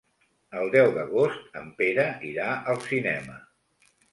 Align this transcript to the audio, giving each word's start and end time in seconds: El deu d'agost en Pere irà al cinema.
El 0.61 0.71
deu 0.75 0.89
d'agost 0.95 1.59
en 1.61 1.69
Pere 1.81 2.07
irà 2.33 2.49
al 2.73 2.83
cinema. 2.89 3.41